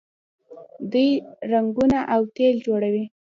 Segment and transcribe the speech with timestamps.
[0.91, 1.09] دوی
[1.51, 3.05] رنګونه او تیل جوړوي.